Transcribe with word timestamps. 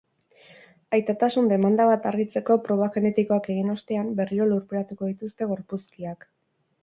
Aitatasun 0.97 1.49
demanda 1.51 1.85
bat 1.89 2.07
argitzeko 2.11 2.57
proba 2.69 2.87
genetikoak 2.95 3.49
egin 3.55 3.69
ostean, 3.75 4.09
berriro 4.21 4.49
lurperatuko 4.53 5.11
dituzte 5.11 5.49
gorpuzkiak. 5.55 6.27